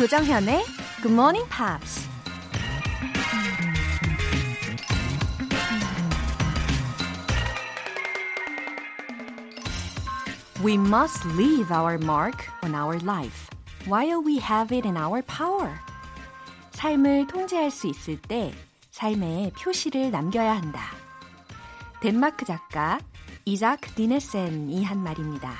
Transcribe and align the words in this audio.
조정현의 0.00 0.64
Good 1.02 1.12
Morning 1.12 1.46
Pops. 1.50 2.08
We 10.64 10.76
must 10.78 11.28
leave 11.36 11.70
our 11.70 11.98
mark 12.02 12.48
on 12.64 12.74
our 12.74 12.98
life 13.02 13.50
while 13.86 14.24
we 14.24 14.38
have 14.38 14.74
it 14.74 14.88
in 14.88 14.96
our 14.96 15.20
power. 15.20 15.70
삶을 16.70 17.26
통제할 17.26 17.70
수 17.70 17.86
있을 17.86 18.16
때 18.22 18.54
삶에 18.92 19.52
표시를 19.62 20.10
남겨야 20.10 20.56
한다. 20.56 20.80
덴마크 22.00 22.46
작가 22.46 22.98
이자크 23.44 23.90
디네센이 23.90 24.82
한 24.82 25.02
말입니다. 25.02 25.52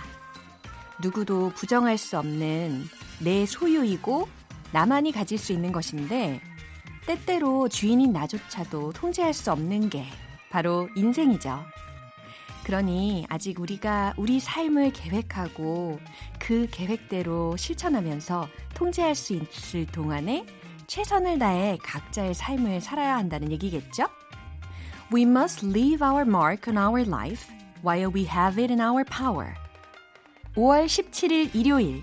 누구도 1.02 1.52
부정할 1.54 1.98
수 1.98 2.16
없는 2.16 2.88
내 3.22 3.46
소유이고 3.46 4.28
나만이 4.72 5.12
가질 5.12 5.38
수 5.38 5.52
있는 5.52 5.72
것인데 5.72 6.40
때때로 7.06 7.68
주인인 7.68 8.12
나조차도 8.12 8.92
통제할 8.92 9.32
수 9.34 9.50
없는 9.52 9.90
게 9.90 10.04
바로 10.50 10.88
인생이죠. 10.94 11.64
그러니 12.64 13.26
아직 13.28 13.58
우리가 13.58 14.14
우리 14.16 14.38
삶을 14.38 14.92
계획하고 14.92 15.98
그 16.38 16.68
계획대로 16.70 17.56
실천하면서 17.56 18.48
통제할 18.74 19.14
수 19.14 19.34
있을 19.34 19.86
동안에 19.86 20.46
최선을 20.86 21.38
다해 21.38 21.78
각자의 21.82 22.34
삶을 22.34 22.80
살아야 22.80 23.16
한다는 23.16 23.50
얘기겠죠? 23.52 24.06
We 25.12 25.22
must 25.22 25.66
leave 25.66 26.06
our 26.06 26.22
mark 26.22 26.72
on 26.72 26.78
our 26.78 27.06
life 27.06 27.52
while 27.84 28.12
we 28.14 28.24
have 28.26 28.62
it 28.62 28.72
in 28.72 28.80
our 28.80 29.04
power. 29.04 29.54
5월 30.54 30.86
17일 30.86 31.54
일요일 31.54 32.02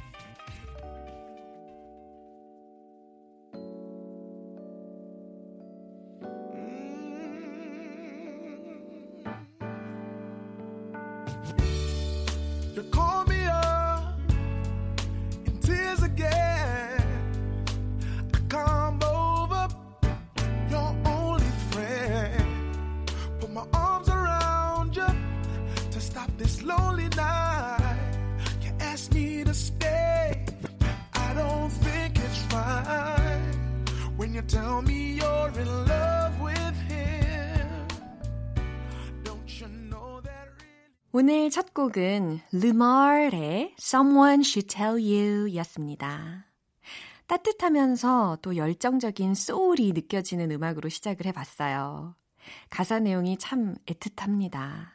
오늘 41.13 41.49
첫 41.49 41.73
곡은 41.73 42.39
르마르의 42.53 43.75
Someone 43.77 44.45
Should 44.45 44.73
Tell 44.73 44.93
You 44.93 45.53
였습니다. 45.57 46.45
따뜻하면서 47.27 48.37
또 48.41 48.55
열정적인 48.55 49.35
소울이 49.35 49.91
느껴지는 49.91 50.51
음악으로 50.51 50.87
시작을 50.87 51.25
해봤어요. 51.25 52.15
가사 52.69 52.99
내용이 52.99 53.37
참 53.37 53.75
애틋합니다. 53.87 54.87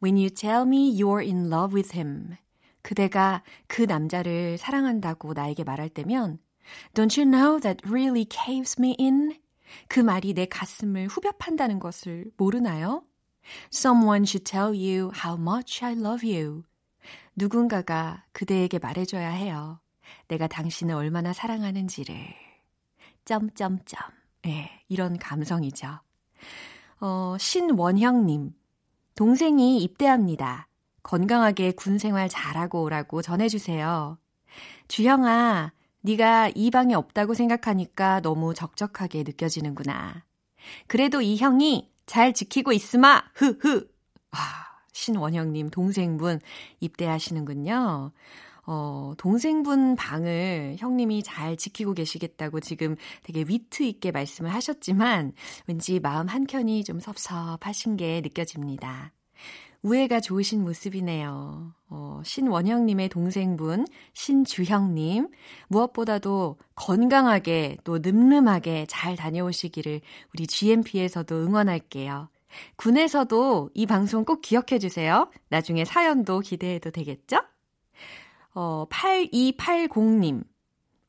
When 0.00 0.16
you 0.16 0.30
tell 0.30 0.62
me 0.62 0.96
you're 0.96 1.26
in 1.26 1.52
love 1.52 1.74
with 1.74 1.92
him. 1.92 2.36
그대가 2.82 3.42
그 3.66 3.82
남자를 3.82 4.58
사랑한다고 4.58 5.32
나에게 5.32 5.64
말할 5.64 5.88
때면 5.88 6.38
Don't 6.94 7.20
you 7.20 7.28
know 7.28 7.58
that 7.60 7.84
really 7.84 8.24
caves 8.30 8.76
me 8.78 8.94
in? 9.00 9.36
그 9.88 9.98
말이 9.98 10.34
내 10.34 10.46
가슴을 10.46 11.08
후벼 11.08 11.32
판다는 11.32 11.80
것을 11.80 12.30
모르나요? 12.36 13.02
Someone 13.72 14.24
should 14.24 14.44
tell 14.44 14.74
you 14.74 15.10
how 15.24 15.40
much 15.40 15.84
I 15.84 15.92
love 15.92 16.28
you. 16.28 16.64
누군가가 17.36 18.24
그대에게 18.32 18.78
말해줘야 18.78 19.30
해요. 19.30 19.80
내가 20.28 20.46
당신을 20.46 20.94
얼마나 20.94 21.32
사랑하는지를. 21.32 22.16
점점점. 23.24 24.00
예, 24.46 24.70
이런 24.88 25.18
감성이죠. 25.18 26.00
어, 27.00 27.36
신원형님. 27.38 28.54
동생이 29.14 29.82
입대합니다. 29.82 30.68
건강하게 31.02 31.72
군 31.72 31.98
생활 31.98 32.28
잘하고 32.28 32.82
오라고 32.82 33.22
전해주세요. 33.22 34.18
주형아, 34.88 35.72
네가 36.02 36.50
이 36.54 36.70
방에 36.70 36.94
없다고 36.94 37.34
생각하니까 37.34 38.20
너무 38.20 38.54
적적하게 38.54 39.24
느껴지는구나. 39.24 40.24
그래도 40.86 41.20
이 41.20 41.36
형이 41.36 41.90
잘 42.08 42.32
지키고 42.32 42.72
있으마! 42.72 43.22
흐흐! 43.34 43.86
아, 44.32 44.38
신원영님 44.92 45.68
동생분 45.68 46.40
입대하시는군요. 46.80 48.12
어, 48.66 49.12
동생분 49.18 49.94
방을 49.94 50.76
형님이 50.78 51.22
잘 51.22 51.56
지키고 51.56 51.92
계시겠다고 51.94 52.60
지금 52.60 52.96
되게 53.22 53.44
위트 53.46 53.82
있게 53.82 54.10
말씀을 54.10 54.52
하셨지만 54.52 55.32
왠지 55.66 56.00
마음 56.00 56.26
한켠이 56.28 56.82
좀 56.84 56.98
섭섭하신 56.98 57.96
게 57.96 58.20
느껴집니다. 58.22 59.12
우애가 59.82 60.20
좋으신 60.20 60.62
모습이네요. 60.62 61.72
어, 61.90 62.20
신원영님의 62.24 63.08
동생분, 63.08 63.86
신주형님, 64.12 65.28
무엇보다도 65.68 66.58
건강하게 66.74 67.78
또 67.84 67.98
늠름하게 67.98 68.86
잘 68.88 69.16
다녀오시기를 69.16 70.00
우리 70.34 70.46
GMP에서도 70.46 71.34
응원할게요. 71.34 72.28
군에서도 72.76 73.70
이 73.74 73.86
방송 73.86 74.24
꼭 74.24 74.40
기억해 74.40 74.78
주세요. 74.78 75.30
나중에 75.48 75.84
사연도 75.84 76.40
기대해도 76.40 76.90
되겠죠? 76.90 77.38
어, 78.54 78.86
8280님. 78.90 80.44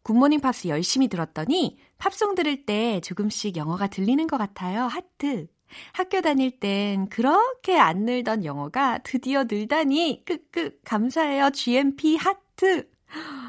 굿모닝 0.03 0.39
팝스 0.39 0.67
열심히 0.69 1.07
들었더니 1.07 1.77
팝송 1.97 2.35
들을 2.35 2.65
때 2.65 2.99
조금씩 3.01 3.57
영어가 3.57 3.87
들리는 3.87 4.25
것 4.27 4.37
같아요. 4.37 4.83
하트. 4.83 5.47
학교 5.93 6.21
다닐 6.21 6.51
땐 6.51 7.07
그렇게 7.09 7.77
안 7.77 8.05
늘던 8.05 8.45
영어가 8.45 8.99
드디어 8.99 9.43
늘다니 9.43 10.23
끄끄 10.25 10.79
감사해요. 10.83 11.51
GMP 11.51 12.15
하트. 12.15 12.89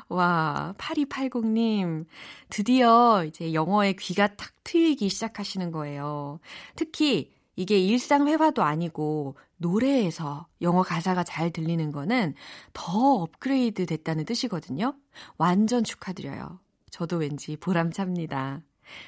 와, 0.09 0.75
8280님. 0.79 2.07
드디어 2.49 3.25
이제 3.25 3.53
영어에 3.53 3.95
귀가 3.95 4.27
탁 4.29 4.53
트이기 4.65 5.09
시작하시는 5.09 5.71
거예요. 5.71 6.41
특히 6.77 7.31
이게 7.57 7.79
일상 7.79 8.27
회화도 8.27 8.63
아니고 8.63 9.37
노래에서 9.59 10.47
영어 10.63 10.83
가사가 10.83 11.25
잘 11.25 11.51
들리는 11.51 11.93
거는 11.93 12.35
더 12.73 12.93
업그레이드 12.93 13.85
됐다는 13.85 14.25
뜻이거든요. 14.25 14.95
완전 15.37 15.85
축하드려요. 15.85 16.61
저도 16.91 17.19
왠지 17.19 17.57
보람찹니다. 17.57 18.63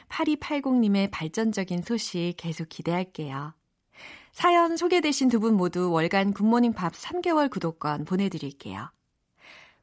8280님의 0.09 1.11
발전적인 1.11 1.83
소식 1.83 2.35
계속 2.37 2.69
기대할게요. 2.69 3.55
사연 4.33 4.77
소개되신 4.77 5.29
두 5.29 5.41
분 5.41 5.55
모두 5.55 5.91
월간 5.91 6.33
굿모닝 6.33 6.73
팝 6.73 6.93
3개월 6.93 7.51
구독권 7.51 8.05
보내드릴게요. 8.05 8.91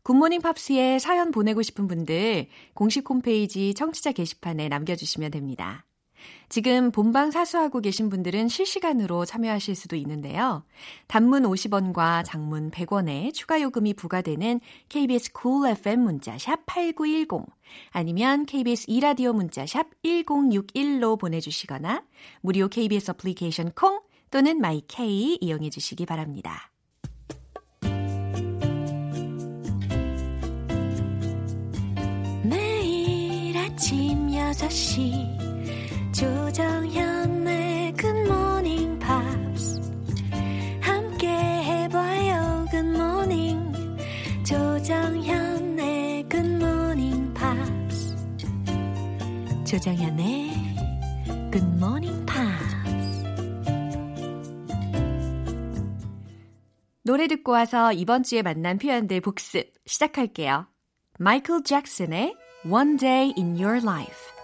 굿모닝 0.03 0.41
팝스에 0.41 0.97
사연 0.97 1.31
보내고 1.31 1.61
싶은 1.61 1.87
분들 1.87 2.47
공식 2.73 3.07
홈페이지 3.09 3.73
청취자 3.73 4.11
게시판에 4.13 4.69
남겨주시면 4.69 5.31
됩니다. 5.31 5.85
지금 6.49 6.91
본방 6.91 7.31
사수하고 7.31 7.79
계신 7.79 8.09
분들은 8.09 8.47
실시간으로 8.47 9.25
참여하실 9.25 9.75
수도 9.75 9.95
있는데요. 9.95 10.63
단문 11.07 11.43
50원과 11.43 12.23
장문 12.25 12.71
100원의 12.71 13.33
추가 13.33 13.61
요금이 13.61 13.93
부과되는 13.93 14.59
KBS 14.89 15.31
cool 15.39 15.71
FM 15.71 16.01
문자 16.01 16.37
샵 16.37 16.65
8910 16.65 17.45
아니면 17.91 18.45
KBS 18.45 18.85
이라디오 18.87 19.33
문자 19.33 19.65
샵 19.65 19.87
1061로 20.03 21.19
보내 21.19 21.39
주시거나 21.39 22.03
무료 22.41 22.67
KBS 22.67 23.11
어플리케이션 23.11 23.71
콩 23.71 24.01
또는 24.31 24.59
my 24.59 25.11
K 25.11 25.37
이용해 25.39 25.69
주시기 25.69 26.05
바랍니다. 26.05 26.69
아침 33.79 34.27
6시 34.27 35.48
조정현의 36.19 37.93
Good 37.95 38.19
Morning 38.29 38.99
Pops 38.99 39.79
함께 40.81 41.29
해봐요 41.29 42.65
Good 42.69 42.89
Morning 42.89 43.73
조정현의 44.45 46.27
Good 46.29 46.55
Morning 46.55 47.33
Pops 47.33 48.17
조정현의 49.65 50.49
Good 51.53 51.67
Morning 51.77 52.25
Pops 52.25 53.23
노래 57.03 57.27
듣고 57.27 57.53
와서 57.53 57.93
이번 57.93 58.23
주에 58.23 58.41
만난 58.41 58.77
표현들 58.77 59.21
복습 59.21 59.73
시작할게요. 59.85 60.67
마이클 61.17 61.63
잭슨의 61.63 62.35
One 62.69 62.97
Day 62.97 63.33
in 63.37 63.57
Your 63.57 63.77
Life. 63.81 64.38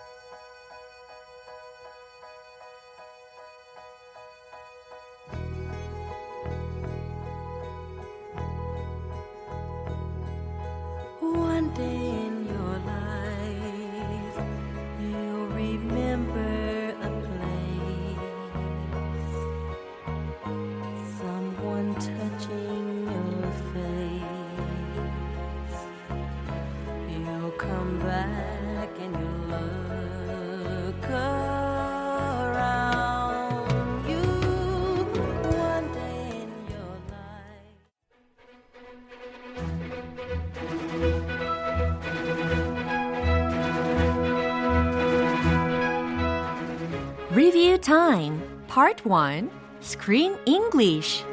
Time 47.95 48.41
Part 48.67 49.07
1 49.07 49.49
Screen 49.81 50.35
English 50.45 51.23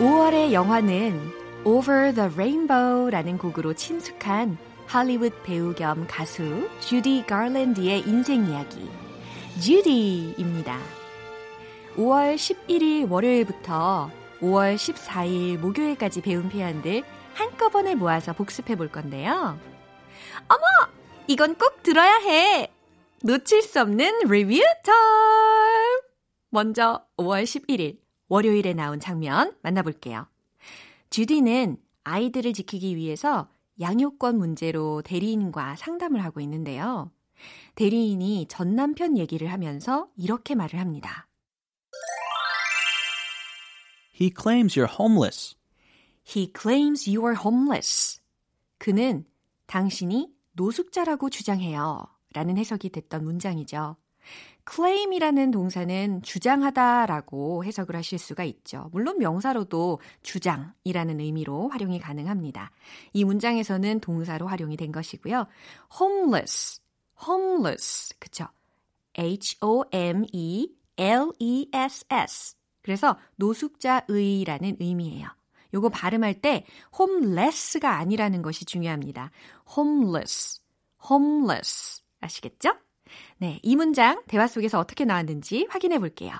5월의 0.00 0.52
영화는 0.52 1.30
Over 1.64 2.12
the 2.14 2.28
Rainbow라는 2.30 3.38
곡으로 3.38 3.74
친숙한 3.74 4.58
할리우드 4.86 5.36
배우 5.44 5.72
겸 5.72 6.04
가수 6.08 6.68
주디 6.80 7.26
가랜드의 7.28 8.00
인생 8.00 8.44
이야기 8.46 8.90
주디입니다. 9.60 11.03
5월 11.96 12.34
11일 12.34 13.08
월요일부터 13.08 14.10
5월 14.40 14.74
14일 14.74 15.58
목요일까지 15.58 16.22
배운 16.22 16.48
표현들 16.48 17.04
한꺼번에 17.34 17.94
모아서 17.94 18.32
복습해 18.32 18.74
볼 18.76 18.90
건데요. 18.90 19.58
어머! 20.48 20.92
이건 21.28 21.54
꼭 21.54 21.82
들어야 21.82 22.16
해! 22.16 22.68
놓칠 23.22 23.62
수 23.62 23.80
없는 23.80 24.26
리뷰 24.28 24.60
타임! 24.84 26.00
먼저 26.50 27.06
5월 27.16 27.44
11일 27.44 27.98
월요일에 28.28 28.74
나온 28.74 28.98
장면 28.98 29.54
만나볼게요. 29.62 30.26
주디는 31.10 31.76
아이들을 32.02 32.52
지키기 32.52 32.96
위해서 32.96 33.48
양육권 33.80 34.36
문제로 34.36 35.00
대리인과 35.02 35.76
상담을 35.76 36.24
하고 36.24 36.40
있는데요. 36.40 37.10
대리인이 37.76 38.46
전 38.48 38.74
남편 38.74 39.16
얘기를 39.16 39.52
하면서 39.52 40.08
이렇게 40.16 40.54
말을 40.54 40.80
합니다. 40.80 41.28
He 44.14 44.30
claims 44.30 44.78
you're 44.78 44.92
homeless. 44.98 45.56
He 46.24 46.52
claims 46.56 47.08
you 47.10 47.26
are 47.26 47.36
homeless. 47.36 48.20
그는 48.78 49.26
당신이 49.66 50.32
노숙자라고 50.52 51.30
주장해요. 51.30 52.06
라는 52.32 52.56
해석이 52.58 52.90
됐던 52.90 53.24
문장이죠. 53.24 53.96
claim이라는 54.70 55.50
동사는 55.50 56.22
주장하다라고 56.22 57.64
해석을 57.64 57.96
하실 57.96 58.18
수가 58.18 58.44
있죠. 58.44 58.88
물론 58.92 59.18
명사로도 59.18 60.00
주장이라는 60.22 61.20
의미로 61.20 61.68
활용이 61.68 61.98
가능합니다. 61.98 62.70
이 63.12 63.24
문장에서는 63.24 64.00
동사로 64.00 64.46
활용이 64.46 64.76
된 64.76 64.90
것이고요. 64.92 65.46
homeless, 66.00 66.80
homeless, 67.26 68.14
그쵸? 68.18 68.46
H-O-M-E-L-E-S-S. 69.18 69.84
그래서 72.84 73.18
노숙자의라는 73.36 74.76
의미예요. 74.78 75.26
요거 75.72 75.88
발음할 75.88 76.34
때 76.34 76.66
homeless가 76.96 77.96
아니라는 77.96 78.42
것이 78.42 78.64
중요합니다. 78.66 79.30
homeless, 79.76 80.60
homeless. 81.10 82.02
아시겠죠? 82.20 82.74
네, 83.38 83.58
이 83.62 83.74
문장 83.74 84.22
대화 84.28 84.46
속에서 84.46 84.78
어떻게 84.78 85.04
나왔는지 85.04 85.66
확인해 85.70 85.98
볼게요. 85.98 86.32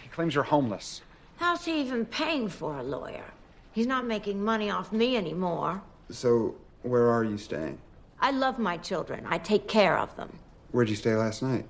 He 0.00 0.08
claims 0.14 0.38
you're 0.38 0.48
homeless. 0.48 1.02
How's 1.40 1.66
he 1.66 1.80
even 1.80 2.06
paying 2.06 2.48
for 2.48 2.78
a 2.78 2.82
lawyer? 2.82 3.26
He's 3.74 3.88
not 3.88 4.06
making 4.06 4.40
money 4.40 4.70
off 4.70 4.92
me 4.92 5.16
anymore. 5.16 5.82
So, 6.10 6.54
where 6.82 7.10
are 7.10 7.24
you 7.24 7.36
staying? 7.36 7.78
I 8.20 8.30
love 8.30 8.60
my 8.60 8.78
children. 8.78 9.26
I 9.28 9.38
take 9.38 9.66
care 9.66 9.98
of 9.98 10.14
them. 10.16 10.30
Where'd 10.70 10.88
you 10.88 10.96
stay 10.96 11.16
last 11.16 11.42
night? 11.42 11.66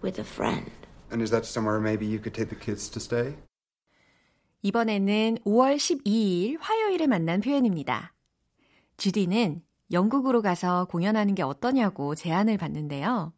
With 0.00 0.18
a 0.20 0.24
friend. 0.24 0.70
And 1.10 1.22
is 1.22 1.30
that 1.30 1.46
somewhere 1.46 1.80
maybe 1.80 2.06
you 2.06 2.18
could 2.20 2.34
take 2.34 2.50
the 2.50 2.58
kids 2.58 2.88
to 2.90 3.00
stay? 3.00 3.36
이번에는 4.62 5.38
5월 5.44 5.76
12일 5.76 6.58
화요일에 6.60 7.06
만난 7.06 7.40
표현입니다. 7.40 8.12
주디는 8.96 9.62
영국으로 9.90 10.42
가서 10.42 10.84
공연하는 10.84 11.34
게 11.34 11.42
어떠냐고 11.42 12.14
제안을 12.14 12.58
받는데요. 12.58 13.32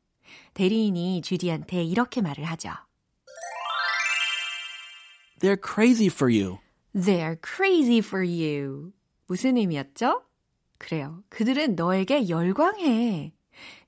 대리인이 0.54 1.22
주디한테 1.22 1.84
이렇게 1.84 2.20
말을 2.20 2.44
하죠. 2.44 2.70
They're 5.40 5.60
crazy 5.62 6.06
for 6.06 6.32
you. 6.32 6.58
They're 6.94 7.38
crazy 7.44 7.98
for 7.98 8.26
you. 8.26 8.92
무슨 9.26 9.56
의미였죠? 9.56 10.22
그래요. 10.78 11.22
그들은 11.28 11.74
너에게 11.74 12.28
열광해. 12.28 13.32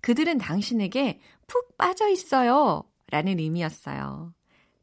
그들은 0.00 0.38
당신에게 0.38 1.20
푹 1.46 1.76
빠져 1.76 2.08
있어요. 2.08 2.84
라는 3.10 3.38
의미였어요. 3.38 4.34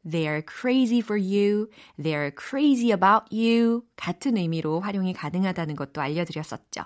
They're 0.04 0.42
crazy 0.46 0.98
for 0.98 1.20
you. 1.20 1.68
They're 1.98 2.32
crazy 2.36 2.90
about 2.92 3.34
you. 3.34 3.82
같은 3.96 4.36
의미로 4.36 4.80
활용이 4.80 5.12
가능하다는 5.12 5.76
것도 5.76 6.00
알려드렸었죠. 6.00 6.82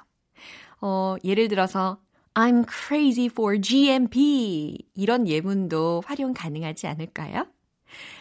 어, 0.81 1.17
예를 1.25 1.49
들어서 1.49 2.01
I'm 2.35 2.67
crazy 2.69 3.27
for 3.27 3.59
GMP. 3.61 4.87
이런 4.95 5.27
예문도 5.27 6.03
활용 6.05 6.35
가능하지 6.35 6.87
않을까요? 6.87 7.47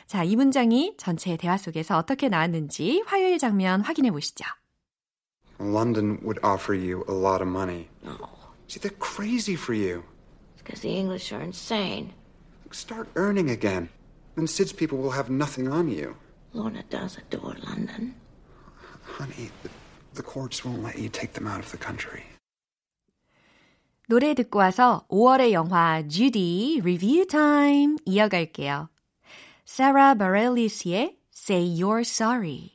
자, 0.08 0.24
이 0.24 0.36
문장이 0.36 0.96
전체 0.98 1.36
대화 1.36 1.58
속에서 1.58 1.98
어떻게 1.98 2.30
나왔는지 2.30 3.04
화요일 3.06 3.38
장면 3.38 3.82
확인해 3.82 4.12
보시죠. 4.12 4.46
London 5.60 6.20
would 6.22 6.40
offer 6.44 6.74
you 6.74 7.04
a 7.10 7.13
lot 7.13 7.42
of 7.42 7.50
money. 7.50 7.90
No. 8.04 8.16
See, 8.68 8.80
they're 8.80 8.98
crazy 9.00 9.56
for 9.56 9.74
you. 9.74 10.04
It's 10.54 10.63
because 10.63 10.82
the 10.82 10.96
English 10.96 11.34
are 11.34 11.44
insane. 11.44 12.13
Start 12.71 13.09
earning 13.17 13.50
again. 13.50 13.89
Then 14.37 14.47
Sid's 14.47 14.73
people 14.73 14.99
will 14.99 15.11
have 15.11 15.29
nothing 15.29 15.69
on 15.69 15.89
you. 15.89 16.17
Lorna 16.53 16.83
does 16.89 17.19
adore 17.19 17.57
London. 17.67 18.15
Honey, 19.03 19.50
the, 19.62 19.71
the 20.15 20.23
courts 20.23 20.65
won't 20.65 20.83
let 20.83 20.99
you 20.99 21.09
take 21.09 21.33
them 21.35 21.47
out 21.47 21.61
of 21.61 21.71
the 21.71 21.79
country. 21.79 22.23
노래 24.09 24.35
듣고 24.35 24.59
와서 24.59 25.07
5월의 25.09 25.53
영화 25.53 26.03
Judy 26.09 26.81
리뷰 26.83 27.27
타임 27.29 27.97
이어갈게요. 28.05 28.89
사라 29.65 30.15
바렐리스의 30.15 31.17
Say 31.33 31.81
You're 31.81 32.00
Sorry. 32.00 32.74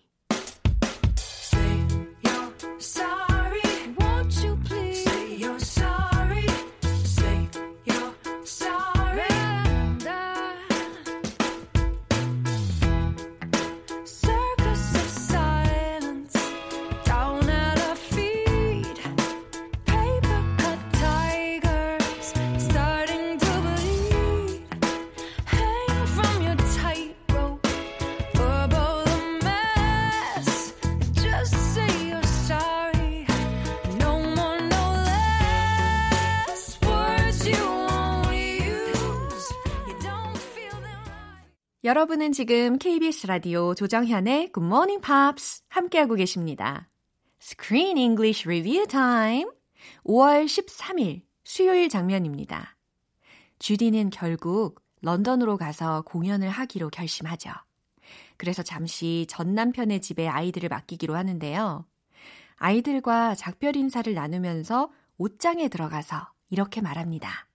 여러분은 41.90 42.30
지금 42.30 42.78
KBS 42.78 43.26
라디오 43.26 43.74
조정현의 43.74 44.52
Good 44.52 44.64
Morning 44.64 45.04
Pops 45.04 45.64
함께하고 45.70 46.14
계십니다. 46.14 46.88
Screen 47.42 47.98
English 47.98 48.46
Review 48.46 48.86
Time. 48.86 49.50
5월 50.04 50.44
13일 50.44 51.22
수요일 51.42 51.88
장면입니다. 51.88 52.76
주디는 53.58 54.10
결국 54.10 54.80
런던으로 55.02 55.56
가서 55.56 56.02
공연을 56.02 56.48
하기로 56.48 56.90
결심하죠. 56.90 57.50
그래서 58.36 58.62
잠시 58.62 59.26
전 59.28 59.56
남편의 59.56 60.00
집에 60.00 60.28
아이들을 60.28 60.68
맡기기로 60.68 61.16
하는데요. 61.16 61.86
아이들과 62.54 63.34
작별 63.34 63.74
인사를 63.74 64.14
나누면서 64.14 64.92
옷장에 65.18 65.66
들어가서 65.66 66.30
이렇게 66.50 66.82
말합니다. 66.82 67.48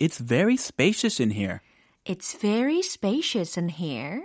It's 0.00 0.26
very 0.26 0.54
spacious 0.54 1.20
in 1.20 1.32
here. 1.32 1.58
It's 2.08 2.40
very 2.40 2.78
spacious 2.78 3.60
in 3.60 3.68
here. 3.68 4.22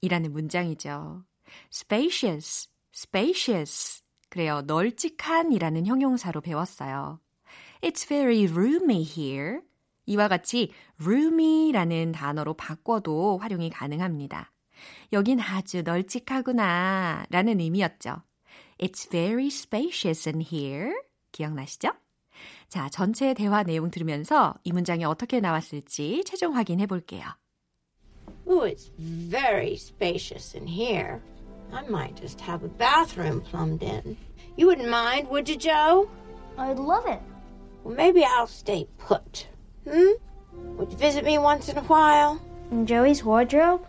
이라는 0.00 0.32
문장이죠. 0.32 1.24
spacious, 1.70 2.70
spacious. 2.94 4.02
그래요. 4.30 4.62
널찍한 4.62 5.52
이라는 5.52 5.84
형용사로 5.84 6.40
배웠어요. 6.40 7.20
It's 7.82 8.08
very 8.08 8.46
roomy 8.46 9.02
here. 9.02 9.60
이와 10.06 10.28
같이 10.28 10.72
roomy라는 11.02 12.12
단어로 12.12 12.54
바꿔도 12.54 13.36
활용이 13.36 13.68
가능합니다. 13.68 14.50
여긴 15.12 15.38
아주 15.38 15.82
널찍하구나 15.82 17.26
라는 17.28 17.60
의미였죠. 17.60 18.22
It's 18.78 19.10
very 19.10 19.48
spacious 19.48 20.26
in 20.26 20.40
here. 20.40 20.94
기억나시죠? 21.32 21.90
자, 22.69 22.89
전체 22.89 23.33
대화 23.33 23.63
내용 23.63 23.91
들으면서 23.91 24.53
이 24.63 24.71
문장이 24.71 25.05
어떻게 25.05 25.39
나왔을지 25.39 26.23
최종 26.25 26.55
확인해 26.55 26.85
볼게요. 26.85 27.23
Oh, 28.45 28.61
it's 28.61 28.91
very 28.97 29.75
spacious 29.75 30.55
in 30.55 30.67
here. 30.67 31.21
I 31.71 31.81
might 31.87 32.15
just 32.15 32.41
have 32.41 32.63
a 32.63 32.69
bathroom 32.69 33.41
plumbed 33.41 33.83
in. 33.83 34.17
You 34.55 34.67
wouldn't 34.67 34.89
mind, 34.89 35.29
would 35.29 35.49
you, 35.49 35.55
Joe? 35.55 36.09
I'd 36.57 36.77
love 36.77 37.07
it. 37.07 37.21
Well, 37.83 37.95
maybe 37.95 38.23
I'll 38.23 38.47
stay 38.47 38.87
put. 38.97 39.47
Hmm? 39.89 40.13
Would 40.77 40.91
you 40.91 40.97
visit 40.97 41.25
me 41.25 41.37
once 41.37 41.69
in 41.69 41.77
a 41.77 41.83
while? 41.83 42.39
In 42.71 42.85
Joey's 42.85 43.23
wardrobe? 43.23 43.85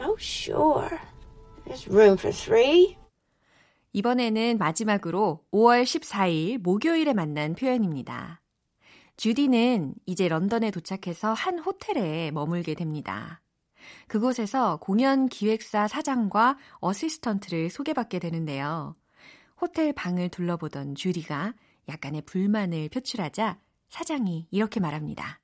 Oh, 0.00 0.16
sure. 0.18 1.00
There's 1.66 1.88
room 1.88 2.16
for 2.16 2.32
three. 2.32 2.96
이번에는 3.93 4.57
마지막으로 4.57 5.43
5월 5.51 5.83
14일 5.83 6.59
목요일에 6.59 7.13
만난 7.13 7.53
표현입니다. 7.55 8.41
주디는 9.17 9.95
이제 10.05 10.27
런던에 10.27 10.71
도착해서 10.71 11.33
한 11.33 11.59
호텔에 11.59 12.31
머물게 12.31 12.73
됩니다. 12.73 13.41
그곳에서 14.07 14.77
공연 14.77 15.27
기획사 15.27 15.87
사장과 15.87 16.57
어시스턴트를 16.79 17.69
소개받게 17.69 18.19
되는데요. 18.19 18.95
호텔 19.59 19.93
방을 19.93 20.29
둘러보던 20.29 20.95
주디가 20.95 21.53
약간의 21.89 22.23
불만을 22.23 22.89
표출하자 22.89 23.59
사장이 23.89 24.47
이렇게 24.51 24.79
말합니다. 24.79 25.39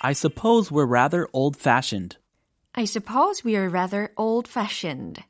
I 0.00 0.12
suppose 0.12 0.70
we're 0.70 0.88
rather 0.88 1.26
old 1.32 1.58
fashioned. 1.58 2.18
I 2.74 2.84
suppose 2.84 3.42
we 3.44 3.56
are 3.56 3.68
rather 3.68 4.12
old-fashioned. 4.16 5.24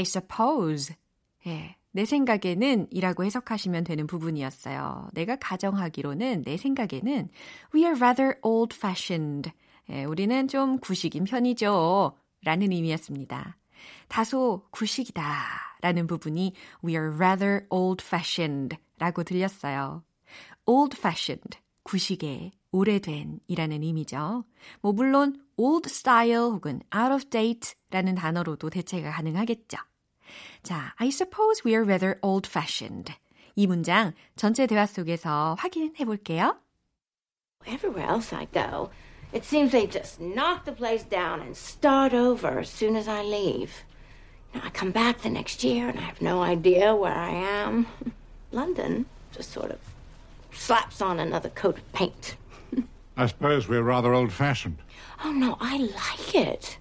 I 0.00 0.02
suppose. 0.02 0.94
예, 1.46 1.76
내 1.92 2.06
생각에는 2.06 2.86
이라고 2.90 3.24
해석하시면 3.24 3.84
되는 3.84 4.06
부분이었어요. 4.06 5.10
내가 5.12 5.36
가정하기로는 5.36 6.42
내 6.42 6.56
생각에는 6.56 7.28
we 7.74 7.82
are 7.82 7.96
rather 7.96 8.38
old-fashioned. 8.42 9.52
예, 9.90 10.04
우리는 10.04 10.48
좀 10.48 10.78
구식인 10.78 11.24
편이죠. 11.24 12.16
라는 12.42 12.72
의미였습니다. 12.72 13.58
다소 14.08 14.66
구식이다 14.70 15.22
라는 15.82 16.06
부분이 16.06 16.54
we 16.82 16.94
are 16.94 17.14
rather 17.14 17.66
old-fashioned 17.68 18.78
라고 18.98 19.22
들렸어요. 19.22 20.02
old-fashioned, 20.64 21.58
구식의 21.82 22.52
오래된 22.72 23.40
이라는 23.48 23.82
의미죠. 23.82 24.44
뭐 24.80 24.92
물론 24.92 25.44
old 25.56 25.90
style 25.90 26.52
혹은 26.52 26.80
out 26.94 27.12
of 27.12 27.24
date 27.28 27.74
라는 27.90 28.14
단어로도 28.14 28.70
대체가 28.70 29.10
가능하겠죠. 29.10 29.76
자, 30.63 30.93
I 30.99 31.09
suppose 31.09 31.63
we 31.63 31.75
are 31.75 31.83
rather 31.83 32.17
old 32.21 32.47
fashioned. 32.47 33.13
이 33.55 33.67
문장 33.67 34.13
전체 34.35 34.67
대화 34.67 34.85
속에서 34.85 35.55
확인해 35.59 36.03
볼게요. 36.05 36.57
Everywhere 37.67 38.07
else 38.07 38.33
I 38.33 38.47
go, 38.51 38.89
it 39.33 39.45
seems 39.45 39.71
they 39.71 39.87
just 39.87 40.19
knock 40.19 40.65
the 40.65 40.71
place 40.71 41.03
down 41.03 41.41
and 41.41 41.55
start 41.55 42.13
over 42.13 42.59
as 42.59 42.69
soon 42.69 42.95
as 42.95 43.07
I 43.07 43.21
leave. 43.23 43.83
Now, 44.53 44.61
I 44.63 44.69
come 44.69 44.91
back 44.91 45.21
the 45.21 45.29
next 45.29 45.63
year 45.63 45.89
and 45.89 45.99
I 45.99 46.03
have 46.03 46.21
no 46.21 46.41
idea 46.41 46.95
where 46.95 47.15
I 47.15 47.31
am. 47.31 47.87
London 48.51 49.05
just 49.31 49.51
sort 49.51 49.71
of 49.71 49.79
slaps 50.51 51.01
on 51.01 51.19
another 51.19 51.49
coat 51.49 51.77
of 51.77 51.91
paint. 51.93 52.37
I 53.17 53.27
suppose 53.27 53.67
we're 53.67 53.81
rather 53.83 54.13
old 54.13 54.31
fashioned. 54.31 54.77
Oh, 55.23 55.31
no, 55.31 55.57
I 55.59 55.77
like 55.77 56.35
it. 56.35 56.77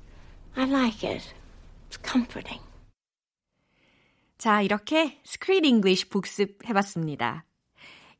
I 0.56 0.64
like 0.64 1.02
it. 1.02 1.32
It's 1.88 1.96
comforting. 1.96 2.60
자, 4.39 4.61
이렇게 4.61 5.19
Screen 5.25 5.65
English 5.65 6.07
복습해봤습니다. 6.07 7.43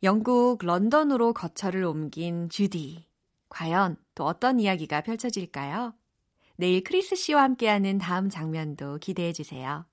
영국 0.04 0.58
런던으로 0.66 1.32
거처를 1.32 1.86
옮긴 1.86 2.50
주디. 2.50 3.08
과연 3.48 3.96
또 4.16 4.26
어떤 4.26 4.60
이야기가 4.60 5.00
펼쳐질까요? 5.00 5.94
내일 6.58 6.84
크리스 6.84 7.16
씨와 7.16 7.44
함께하는 7.44 8.00
다음 8.00 8.30
장면도 8.30 8.98
기대해 8.98 9.32
주세요. 9.32 9.86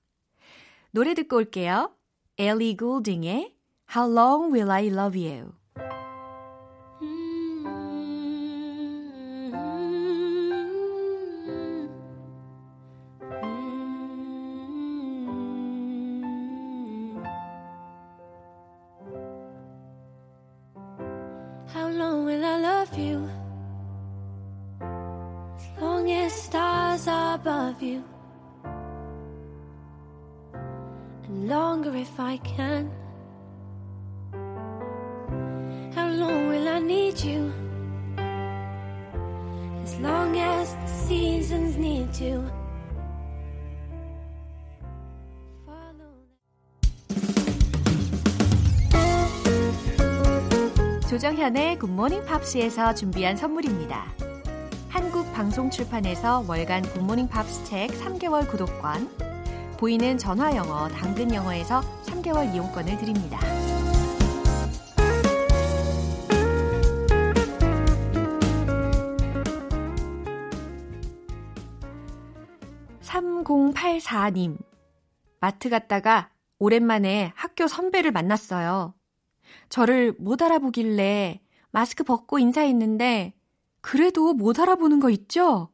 노래 0.91 1.13
듣고 1.13 1.37
올게요. 1.37 1.95
엘리 2.37 2.75
골딩의 2.75 3.55
How 3.95 4.11
Long 4.11 4.53
Will 4.53 4.69
I 4.69 4.87
Love 4.87 5.25
You? 5.25 5.53
조정현의 51.17 51.79
굿모닝 51.79 52.25
팝스에서 52.25 52.93
준비한 52.93 53.35
선물입니다. 53.35 54.05
한국 54.87 55.33
방송 55.33 55.71
출판에서 55.71 56.45
월간 56.47 56.83
굿모닝 56.83 57.27
팝스 57.27 57.65
책 57.65 57.87
3개월 57.87 58.47
구독권, 58.47 59.09
보이는 59.79 60.19
전화 60.19 60.55
영어 60.55 60.87
당근 60.89 61.33
영어에서 61.33 61.81
3개월 62.03 62.53
이용권을 62.53 62.99
드립니다. 62.99 63.39
(3084님) 73.01 74.59
마트 75.39 75.71
갔다가 75.71 76.29
오랜만에 76.59 77.31
학교 77.33 77.67
선배를 77.67 78.11
만났어요. 78.11 78.96
저를 79.69 80.13
못 80.19 80.41
알아보길래 80.41 81.41
마스크 81.71 82.03
벗고 82.03 82.39
인사했는데 82.39 83.33
그래도 83.81 84.33
못 84.33 84.59
알아보는 84.59 84.99
거 84.99 85.09
있죠? 85.09 85.69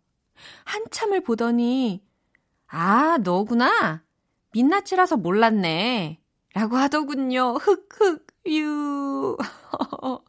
한참을 0.65 1.21
보더니 1.21 2.03
아, 2.67 3.17
너구나. 3.23 4.03
민낯이라서 4.51 5.17
몰랐네. 5.17 6.19
라고 6.53 6.77
하더군요. 6.77 7.55
흑흑 7.55 8.27
유. 8.47 9.37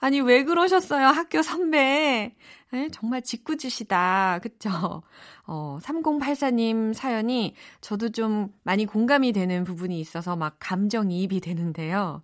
아니 0.00 0.20
왜 0.20 0.44
그러셨어요? 0.44 1.08
학교 1.08 1.42
선배. 1.42 2.34
에, 2.72 2.88
정말 2.92 3.22
짓궂으시다. 3.22 4.40
그쵸? 4.42 5.02
어, 5.46 5.78
3084님 5.82 6.92
사연이 6.92 7.54
저도 7.80 8.10
좀 8.10 8.52
많이 8.62 8.84
공감이 8.86 9.32
되는 9.32 9.64
부분이 9.64 9.98
있어서 9.98 10.36
막 10.36 10.56
감정이입이 10.60 11.40
되는데요. 11.40 12.22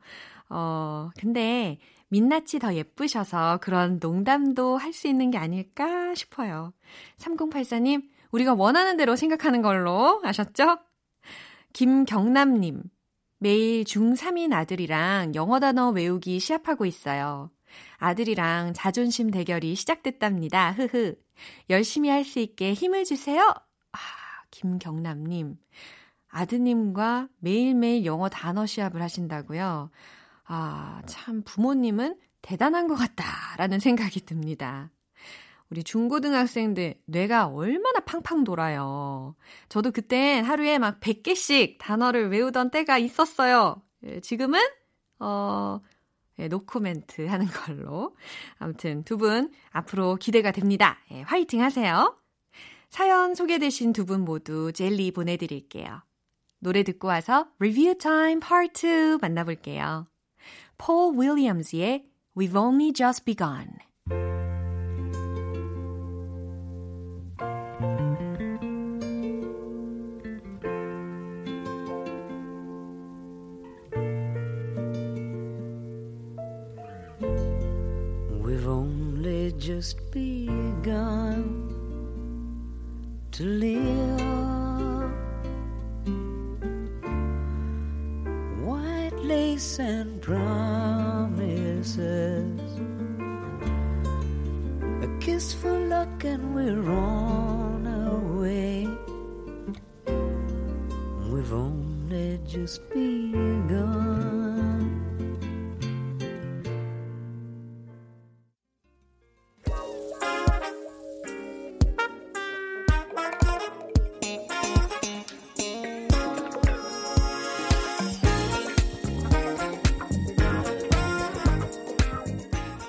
어, 0.48 1.10
근데 1.18 1.78
민낯이 2.08 2.60
더 2.60 2.74
예쁘셔서 2.74 3.58
그런 3.60 3.98
농담도 4.00 4.76
할 4.76 4.92
수 4.92 5.08
있는 5.08 5.30
게 5.30 5.38
아닐까 5.38 6.14
싶어요. 6.14 6.72
3084님, 7.18 8.08
우리가 8.30 8.54
원하는 8.54 8.96
대로 8.96 9.16
생각하는 9.16 9.62
걸로 9.62 10.20
아셨죠? 10.24 10.78
김경남님, 11.72 12.82
매일 13.38 13.84
중3인 13.84 14.52
아들이랑 14.52 15.34
영어 15.34 15.58
단어 15.60 15.90
외우기 15.90 16.38
시합하고 16.40 16.86
있어요. 16.86 17.50
아들이랑 17.96 18.72
자존심 18.74 19.30
대결이 19.30 19.74
시작됐답니다. 19.74 20.72
흐흐. 20.72 21.16
열심히 21.70 22.08
할 22.10 22.24
수 22.24 22.38
있게 22.38 22.72
힘을 22.74 23.04
주세요. 23.04 23.42
아, 23.92 23.98
김경남님. 24.50 25.56
아드님과 26.28 27.28
매일매일 27.38 28.04
영어 28.04 28.28
단어 28.28 28.66
시합을 28.66 29.02
하신다고요? 29.02 29.90
아, 30.46 31.02
참 31.06 31.42
부모님은 31.44 32.16
대단한 32.42 32.86
것 32.88 32.94
같다라는 32.96 33.80
생각이 33.80 34.20
듭니다. 34.26 34.90
우리 35.70 35.82
중고등학생들 35.82 36.94
뇌가 37.06 37.46
얼마나 37.46 38.00
팡팡 38.00 38.44
돌아요. 38.44 39.34
저도 39.68 39.90
그땐 39.92 40.44
하루에 40.44 40.78
막 40.78 41.00
100개씩 41.00 41.78
단어를 41.78 42.28
외우던 42.30 42.70
때가 42.70 42.98
있었어요. 42.98 43.82
예, 44.04 44.20
지금은 44.20 44.60
어 45.20 45.80
예, 46.38 46.48
노코멘트 46.48 47.26
하는 47.26 47.46
걸로. 47.46 48.14
아무튼 48.58 49.04
두 49.04 49.16
분 49.18 49.52
앞으로 49.70 50.16
기대가 50.16 50.50
됩니다. 50.52 50.98
예, 51.12 51.22
화이팅 51.22 51.62
하세요. 51.62 52.16
사연 52.90 53.34
소개되신 53.34 53.92
두 53.92 54.04
분 54.06 54.20
모두 54.24 54.72
젤리 54.72 55.12
보내드릴게요. 55.12 56.02
노래 56.60 56.82
듣고 56.82 57.08
와서 57.08 57.48
리뷰 57.58 57.96
타임 57.98 58.40
파트 58.40 59.14
2 59.16 59.18
만나볼게요. 59.20 60.06
폴 60.77 61.13
윌리엄스의 61.17 62.05
We've 62.37 62.55
Only 62.55 62.93
Just 62.93 63.25
Begun. 63.25 63.79
We've 78.41 78.67
only 78.67 79.51
just 79.59 80.11
begun 80.11 81.69
to 83.31 83.43
live. 83.43 84.12
A 95.44 95.56
for 95.56 95.78
luck, 95.78 96.24
and 96.24 96.54
we're 96.54 96.90
on 96.90 97.86
our 97.86 98.18
way. 98.40 98.88
We've 101.30 101.52
only 101.52 102.40
just 102.46 102.80
begun. 102.88 104.22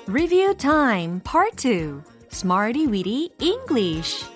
Review 0.06 0.54
Time 0.54 1.20
Part 1.20 1.58
2 1.58 2.02
Smarty 2.36 2.86
Weedy 2.86 3.30
English 3.40 4.26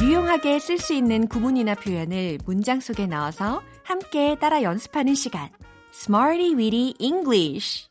유용하게 0.00 0.58
쓸 0.58 0.78
수 0.78 0.94
있는 0.94 1.28
구문이나 1.28 1.74
표현을 1.74 2.38
문장 2.46 2.80
속에 2.80 3.06
넣어서 3.06 3.62
함께 3.82 4.38
따라 4.40 4.62
연습하는 4.62 5.14
시간 5.14 5.50
Smarty 5.92 6.54
Weedy 6.54 6.94
English 6.98 7.90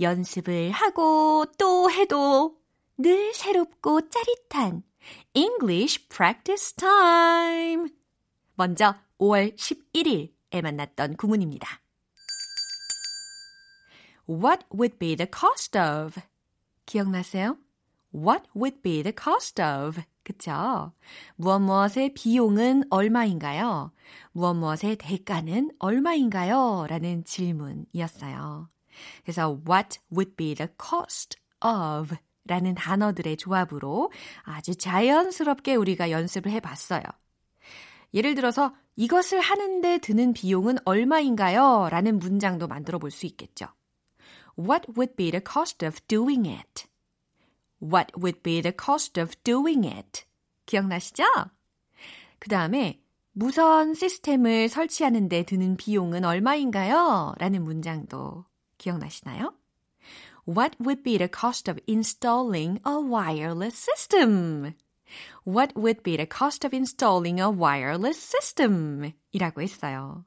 연습을 0.00 0.70
하고 0.70 1.44
또 1.58 1.90
해도 1.90 2.54
늘 2.96 3.34
새롭고 3.34 4.08
짜릿한 4.08 4.82
English 5.34 6.08
Practice 6.08 6.74
Time. 6.74 7.90
먼저 8.54 8.94
5월 9.18 9.56
11일에 9.56 10.62
만났던 10.62 11.16
구문입니다. 11.16 11.80
What 14.28 14.66
would 14.72 14.98
be 14.98 15.16
the 15.16 15.28
cost 15.32 15.78
of? 15.78 16.20
기억나세요? 16.84 17.56
What 18.14 18.44
would 18.56 18.82
be 18.82 19.02
the 19.02 19.14
cost 19.16 19.62
of? 19.62 20.02
그쵸? 20.22 20.92
무엇 21.36 21.60
무엇의 21.60 22.14
비용은 22.14 22.84
얼마인가요? 22.90 23.92
무엇 24.32 24.54
무엇의 24.54 24.96
대가는 24.96 25.70
얼마인가요? 25.78 26.86
라는 26.88 27.22
질문이었어요. 27.24 28.68
그래서 29.22 29.60
what 29.68 30.00
would 30.10 30.34
be 30.34 30.54
the 30.54 30.68
cost 30.82 31.38
of 31.64 32.16
라는 32.44 32.74
단어들의 32.74 33.36
조합으로 33.36 34.10
아주 34.42 34.74
자연스럽게 34.74 35.74
우리가 35.74 36.10
연습을 36.10 36.50
해봤어요. 36.52 37.02
예를 38.14 38.34
들어서 38.34 38.74
이것을 38.96 39.40
하는데 39.40 39.98
드는 39.98 40.32
비용은 40.32 40.78
얼마인가요? 40.84 41.88
라는 41.90 42.18
문장도 42.18 42.66
만들어 42.66 42.98
볼 42.98 43.10
수 43.10 43.26
있겠죠. 43.26 43.66
What 44.58 44.92
would 44.96 45.16
be 45.16 45.30
the 45.30 45.42
cost 45.46 45.84
of 45.84 46.00
doing 46.08 46.48
it? 46.48 46.86
What 47.80 48.12
would 48.16 48.40
be 48.42 48.62
the 48.62 48.74
cost 48.74 49.20
of 49.20 49.34
doing 49.44 49.86
it? 49.86 50.24
기억나시죠? 50.64 51.24
그 52.38 52.48
다음에 52.48 53.00
무선 53.32 53.92
시스템을 53.92 54.70
설치하는데 54.70 55.42
드는 55.44 55.76
비용은 55.76 56.24
얼마인가요? 56.24 57.34
라는 57.38 57.64
문장도 57.64 58.46
기억나시나요? 58.78 59.52
What 60.48 60.76
would 60.80 61.02
be 61.02 61.18
the 61.18 61.28
cost 61.28 61.70
of 61.70 61.78
installing 61.86 62.80
a 62.86 62.94
wireless 62.94 63.76
system? 63.76 64.72
What 65.44 65.74
would 65.76 66.02
be 66.02 66.16
the 66.16 66.26
cost 66.26 66.66
of 66.66 66.74
installing 66.74 67.40
a 67.40 67.48
wireless 67.48 68.18
system? 68.18 69.12
이라고 69.32 69.62
했어요. 69.62 70.24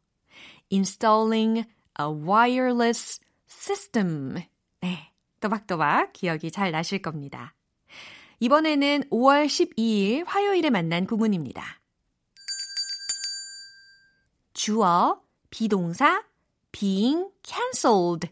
Installing 0.71 1.65
a 1.99 2.05
wireless 2.05 3.19
system. 3.47 4.43
네, 4.81 5.13
또박또박 5.41 6.13
기억이 6.13 6.51
잘 6.51 6.71
나실 6.71 7.01
겁니다. 7.01 7.55
이번에는 8.39 9.09
5월 9.09 9.47
12일 9.47 10.23
화요일에 10.25 10.69
만난 10.69 11.05
구문입니다. 11.05 11.81
주어, 14.53 15.21
비동사, 15.49 16.23
being 16.71 17.29
cancelled 17.43 18.29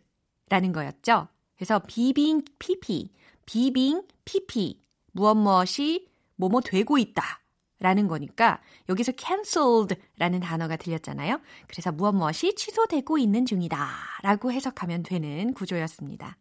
라는 0.49 0.71
거였죠. 0.71 1.27
그래서 1.55 1.79
being 1.87 2.45
pp, 2.59 3.11
being 3.45 4.07
pp, 4.23 4.79
무엇 5.11 5.35
무엇이 5.35 6.07
뭐뭐 6.37 6.61
되고 6.61 6.97
있다. 6.97 7.41
라는 7.79 8.07
거니까 8.07 8.59
여기서 8.89 9.11
cancelled 9.15 9.95
라는 10.17 10.39
단어가 10.39 10.77
들렸잖아요. 10.77 11.39
그래서 11.67 11.91
무엇 11.91 12.13
무엇이 12.13 12.55
취소되고 12.55 13.19
있는 13.19 13.45
중이다. 13.45 13.87
라고 14.23 14.51
해석하면 14.51 15.03
되는 15.03 15.53
구조였습니다. 15.53 16.37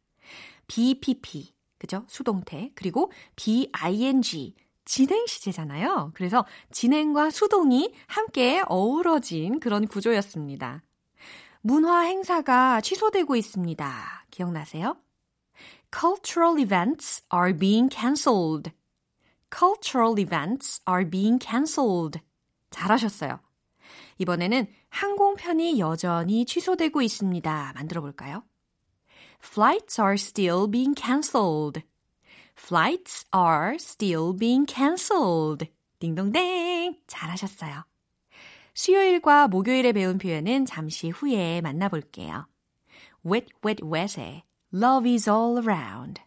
BPP, 0.66 1.52
그죠? 1.78 2.04
수동태. 2.08 2.72
그리고 2.74 3.12
BING, 3.36 4.54
진행 4.86 5.26
시제잖아요. 5.26 6.12
그래서 6.14 6.46
진행과 6.70 7.30
수동이 7.30 7.92
함께 8.06 8.62
어우러진 8.66 9.60
그런 9.60 9.86
구조였습니다. 9.86 10.82
문화 11.60 12.00
행사가 12.00 12.80
취소되고 12.80 13.36
있습니다. 13.36 14.24
기억나세요? 14.30 14.96
Cultural 15.92 16.58
events 16.60 17.24
are 17.34 17.56
being 17.56 17.94
cancelled. 17.94 18.70
Cultural 19.56 20.18
events 20.18 20.82
are 20.86 21.08
being 21.08 21.38
cancelled. 21.38 22.20
잘하셨어요. 22.70 23.40
이번에는 24.18 24.66
항공편이 24.90 25.78
여전히 25.78 26.44
취소되고 26.44 27.00
있습니다. 27.00 27.72
만들어 27.74 28.02
볼까요? 28.02 28.44
Flights 29.42 29.98
are 29.98 30.14
still 30.14 30.70
being 30.70 30.94
cancelled. 30.94 31.82
Flights 32.58 33.24
are 33.34 33.76
still 33.76 34.36
being 34.36 34.66
cancelled. 34.70 35.66
딩동댕! 36.00 36.96
잘하셨어요. 37.06 37.84
수요일과 38.74 39.48
목요일에 39.48 39.92
배운 39.92 40.18
표현은 40.18 40.66
잠시 40.66 41.08
후에 41.08 41.62
만나볼게요. 41.62 42.46
Wet, 43.24 43.46
wet, 43.64 43.82
wet의 43.82 44.42
Love 44.74 45.06
is 45.10 45.26
all 45.26 45.56
around. 45.56 46.20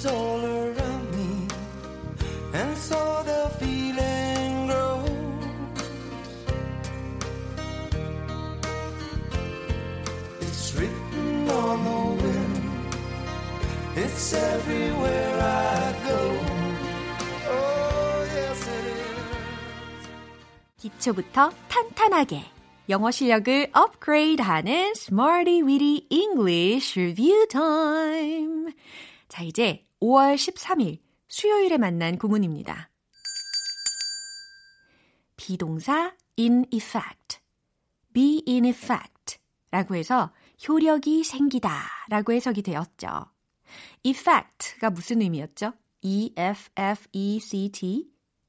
Is 0.00 0.06
all 0.06 0.42
around 0.42 1.06
me, 1.14 1.46
and 2.54 2.76
so 2.76 3.22
the 3.24 3.50
feeling 3.58 4.66
grows. 4.66 5.10
It's 10.40 10.74
written 10.76 11.50
on 11.50 11.84
the 11.84 12.22
wind, 12.22 12.62
it's 13.96 14.32
everywhere 14.32 15.36
I 15.38 15.94
go. 16.08 16.20
Oh, 17.50 18.24
yes, 18.36 18.68
it 18.68 18.84
is. 18.86 20.08
기초부터 20.78 21.50
탄탄하게 21.68 22.44
영어 22.88 23.10
실력을 23.10 23.68
업그레이드하는 23.72 24.92
Smarty 24.96 25.62
Weedy 25.62 26.06
English 26.10 26.98
Review 26.98 27.46
Time. 27.48 28.72
자, 29.30 29.42
이제 29.44 29.86
5월 30.02 30.34
13일 30.34 30.98
수요일에 31.28 31.78
만난 31.78 32.18
구문입니다. 32.18 32.90
비동사 35.36 36.16
in 36.36 36.66
effect, 36.72 37.38
be 38.12 38.42
in 38.48 38.64
effect 38.64 39.38
라고 39.70 39.94
해서 39.94 40.32
효력이 40.68 41.22
생기다 41.22 41.70
라고 42.08 42.32
해석이 42.32 42.62
되었죠. 42.62 43.26
effect가 44.02 44.90
무슨 44.90 45.22
의미였죠? 45.22 45.74
E-F-F-E-C-T 46.02 47.30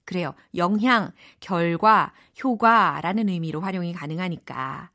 그래요. 0.03 0.33
영향, 0.55 1.11
결과, 1.39 2.11
효과라는 2.43 3.29
의미로 3.29 3.61
활용이 3.61 3.93
가능하니까 3.93 4.89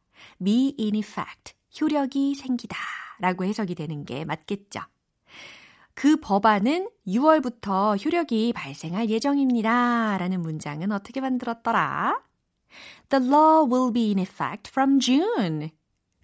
be 0.44 0.74
in 0.80 0.96
effect, 0.96 1.54
효력이 1.80 2.34
생기다 2.34 2.76
라고 3.20 3.44
해석이 3.44 3.76
되는 3.76 4.04
게 4.04 4.24
맞겠죠. 4.24 4.80
그 5.96 6.16
법안은 6.16 6.90
6월부터 7.06 8.04
효력이 8.04 8.52
발생할 8.52 9.08
예정입니다. 9.08 10.18
라는 10.18 10.42
문장은 10.42 10.92
어떻게 10.92 11.22
만들었더라? 11.22 12.20
The 13.08 13.26
law 13.26 13.66
will 13.66 13.92
be 13.94 14.08
in 14.08 14.18
effect 14.18 14.68
from 14.68 15.00
June. 15.00 15.70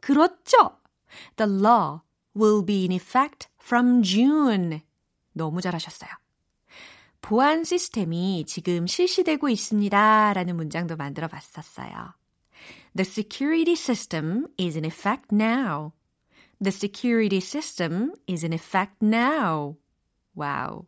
그렇죠. 0.02 0.76
The 1.36 1.50
law 1.50 2.00
will 2.36 2.64
be 2.66 2.82
in 2.82 2.92
effect 2.92 3.48
from 3.62 4.02
June. 4.02 4.82
너무 5.32 5.62
잘하셨어요. 5.62 6.10
보안 7.22 7.64
시스템이 7.64 8.44
지금 8.46 8.86
실시되고 8.86 9.48
있습니다. 9.48 10.34
라는 10.34 10.56
문장도 10.56 10.96
만들어 10.96 11.28
봤었어요. 11.28 12.12
The 12.94 13.08
security 13.08 13.72
system 13.72 14.48
is 14.60 14.76
in 14.76 14.84
effect 14.84 15.34
now. 15.34 15.92
The 16.62 16.70
security 16.70 17.38
system 17.38 18.12
is 18.28 18.44
in 18.44 18.52
effect 18.52 19.02
now. 19.02 19.76
와우. 20.34 20.86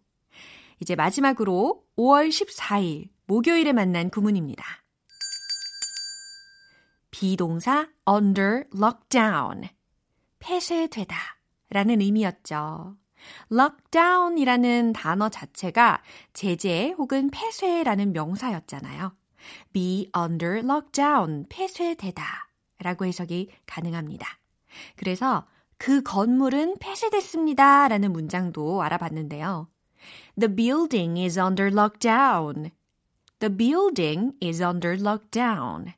이제 0.78 0.94
마지막으로 0.94 1.82
5월 1.96 2.28
14일 2.28 3.08
목요일에 3.26 3.72
만난 3.72 4.08
구문입니다. 4.08 4.64
be동사 7.10 7.88
under 8.08 8.64
lockdown. 8.72 9.68
폐쇄되다 10.38 11.16
라는 11.70 12.00
의미였죠. 12.00 12.96
lockdown이라는 13.50 14.92
단어 14.92 15.28
자체가 15.28 16.02
제재 16.34 16.94
혹은 16.98 17.30
폐쇄라는 17.30 18.12
명사였잖아요. 18.12 19.16
be 19.72 20.10
under 20.16 20.58
lockdown, 20.58 21.46
폐쇄되다 21.48 22.24
라고 22.78 23.06
해석이 23.06 23.50
가능합니다. 23.66 24.38
그래서 24.96 25.46
그 25.84 26.02
건물은 26.02 26.78
폐쇄됐습니다 26.78 27.88
라는 27.88 28.10
문장도 28.14 28.80
알아봤는데요. 28.84 29.68
The 30.40 30.56
building 30.56 31.20
is 31.20 31.38
under 31.38 31.70
lockdown. 31.70 32.70
The 33.40 33.54
building 33.54 34.32
is 34.42 34.62
under 34.62 34.98
lockdown. 34.98 35.92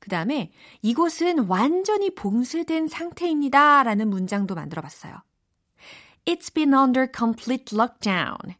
그 0.00 0.10
다음에 0.10 0.50
이곳은 0.82 1.46
완전히 1.46 2.12
봉쇄된 2.12 2.88
상태입니다 2.88 3.84
라는 3.84 4.10
문장도 4.10 4.56
만들어 4.56 4.82
봤어요. 4.82 5.22
It's 6.24 6.52
been 6.52 6.74
under 6.74 7.06
complete 7.16 7.66
lockdown. 7.72 8.56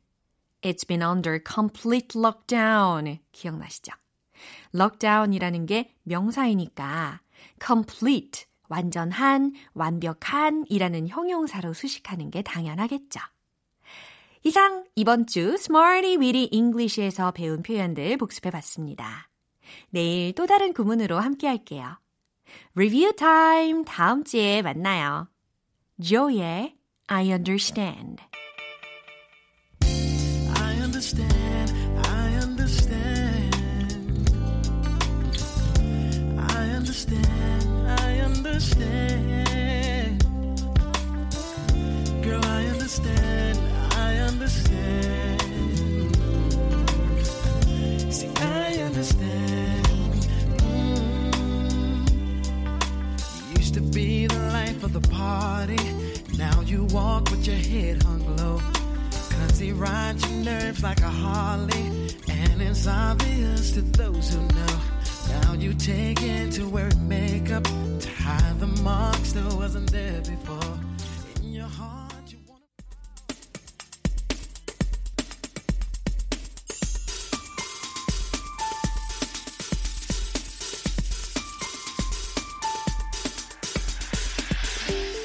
It's 0.62 0.86
been 0.86 1.02
under 1.02 1.42
complete 1.44 2.16
lockdown. 2.16 3.18
기억나시죠? 3.32 3.94
lockdown이라는 4.76 5.66
게 5.66 5.92
명사이니까 6.04 7.20
complete, 7.60 8.44
완전한, 8.70 9.52
완벽한 9.74 10.64
이라는 10.68 11.08
형용사로 11.08 11.74
수식하는 11.74 12.30
게 12.30 12.40
당연하겠죠. 12.40 13.20
이상 14.42 14.86
이번 14.94 15.26
주 15.26 15.54
Smarty 15.58 16.16
Weedy 16.16 16.48
English에서 16.50 17.32
배운 17.32 17.62
표현들 17.62 18.16
복습해 18.16 18.50
봤습니다. 18.50 19.28
내일 19.90 20.32
또 20.34 20.46
다른 20.46 20.72
구문으로 20.72 21.18
함께 21.18 21.46
할게요. 21.46 21.98
Review 22.74 23.12
time 23.16 23.84
다음 23.84 24.24
주에 24.24 24.62
만나요. 24.62 25.28
Joe의 26.00 26.74
I 27.08 27.32
understand. 27.32 28.22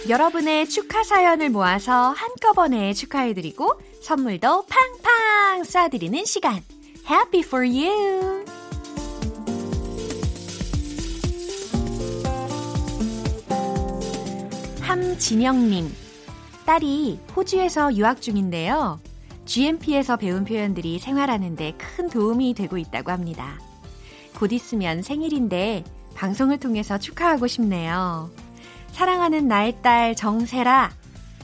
여러분의 0.07 0.69
축하 0.69 1.03
사연을 1.03 1.49
모아서 1.49 2.11
한꺼번에 2.11 2.93
축하해드리고 2.93 3.81
선물도 4.03 4.65
팡팡 4.67 5.63
쏴드리는 5.63 6.23
시간. 6.27 6.61
Happy 7.09 7.41
for 7.43 7.67
you! 7.67 8.45
함진영님, 14.81 15.91
딸이 16.67 17.19
호주에서 17.35 17.95
유학 17.95 18.21
중인데요. 18.21 18.99
GMP에서 19.45 20.17
배운 20.17 20.45
표현들이 20.45 20.99
생활하는데 20.99 21.77
큰 21.77 22.09
도움이 22.11 22.53
되고 22.53 22.77
있다고 22.77 23.11
합니다. 23.11 23.59
곧 24.37 24.51
있으면 24.51 25.01
생일인데 25.01 25.83
방송을 26.13 26.59
통해서 26.59 26.99
축하하고 26.99 27.47
싶네요. 27.47 28.29
사랑하는 28.95 29.49
나의 29.49 29.75
딸 29.81 30.15
정세라 30.15 30.89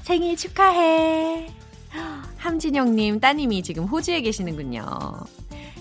생일 0.04 0.38
축하해. 0.38 1.50
함진영님 2.38 3.20
따님이 3.20 3.62
지금 3.62 3.84
호주에 3.84 4.22
계시는군요. 4.22 4.86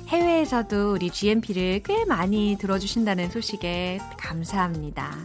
해외에서도 0.09 0.95
우리 0.95 1.11
GMP를 1.11 1.83
꽤 1.85 2.05
많이 2.07 2.57
들어주신다는 2.59 3.31
소식에 3.31 4.01
감사합니다. 4.19 5.17